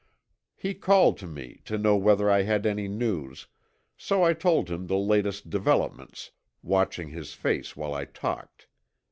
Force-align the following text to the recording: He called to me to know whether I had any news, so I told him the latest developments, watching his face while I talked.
He 0.55 0.73
called 0.73 1.19
to 1.19 1.27
me 1.27 1.61
to 1.65 1.77
know 1.77 1.95
whether 1.95 2.27
I 2.27 2.41
had 2.41 2.65
any 2.65 2.87
news, 2.87 3.45
so 3.95 4.23
I 4.23 4.33
told 4.33 4.67
him 4.71 4.87
the 4.87 4.97
latest 4.97 5.51
developments, 5.51 6.31
watching 6.63 7.09
his 7.09 7.35
face 7.35 7.75
while 7.77 7.93
I 7.93 8.05
talked. 8.05 8.65